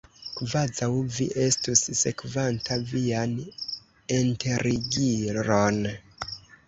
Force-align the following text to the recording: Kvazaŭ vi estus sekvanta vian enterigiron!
Kvazaŭ 0.37 0.87
vi 1.17 1.25
estus 1.47 1.83
sekvanta 1.99 2.77
vian 2.93 3.35
enterigiron! 4.21 5.79